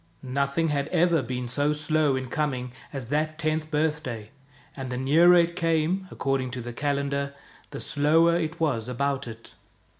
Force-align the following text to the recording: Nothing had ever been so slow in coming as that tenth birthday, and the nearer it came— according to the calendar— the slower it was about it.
Nothing 0.23 0.69
had 0.69 0.87
ever 0.87 1.21
been 1.21 1.47
so 1.47 1.73
slow 1.73 2.15
in 2.15 2.27
coming 2.27 2.71
as 2.91 3.05
that 3.09 3.37
tenth 3.37 3.69
birthday, 3.69 4.31
and 4.75 4.89
the 4.91 4.97
nearer 4.97 5.35
it 5.35 5.55
came— 5.55 6.07
according 6.09 6.49
to 6.49 6.61
the 6.63 6.73
calendar— 6.73 7.35
the 7.69 7.79
slower 7.79 8.35
it 8.35 8.59
was 8.59 8.89
about 8.89 9.27
it. 9.27 9.53